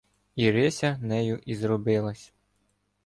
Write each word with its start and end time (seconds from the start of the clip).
Ірися 0.35 0.97
нею 1.01 1.37
ізробилась 1.45 2.33